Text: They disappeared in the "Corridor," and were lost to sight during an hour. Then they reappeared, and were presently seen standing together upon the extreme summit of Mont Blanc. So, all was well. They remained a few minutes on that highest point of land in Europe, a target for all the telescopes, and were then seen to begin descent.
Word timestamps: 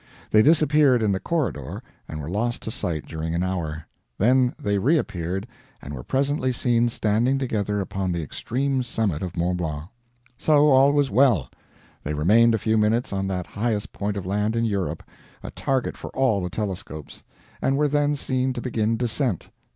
They 0.31 0.41
disappeared 0.41 1.03
in 1.03 1.11
the 1.11 1.19
"Corridor," 1.19 1.83
and 2.07 2.19
were 2.19 2.27
lost 2.27 2.63
to 2.63 2.71
sight 2.71 3.05
during 3.05 3.35
an 3.35 3.43
hour. 3.43 3.85
Then 4.17 4.55
they 4.59 4.79
reappeared, 4.79 5.45
and 5.79 5.93
were 5.93 6.01
presently 6.01 6.51
seen 6.51 6.89
standing 6.89 7.37
together 7.37 7.79
upon 7.79 8.11
the 8.11 8.23
extreme 8.23 8.81
summit 8.81 9.21
of 9.21 9.37
Mont 9.37 9.57
Blanc. 9.57 9.89
So, 10.39 10.69
all 10.71 10.91
was 10.91 11.11
well. 11.11 11.51
They 12.03 12.15
remained 12.15 12.55
a 12.55 12.57
few 12.57 12.79
minutes 12.79 13.13
on 13.13 13.27
that 13.27 13.45
highest 13.45 13.93
point 13.93 14.17
of 14.17 14.25
land 14.25 14.55
in 14.55 14.65
Europe, 14.65 15.03
a 15.43 15.51
target 15.51 15.95
for 15.95 16.09
all 16.15 16.41
the 16.41 16.49
telescopes, 16.49 17.21
and 17.61 17.77
were 17.77 17.87
then 17.87 18.15
seen 18.15 18.53
to 18.53 18.59
begin 18.61 18.97
descent. 18.97 19.49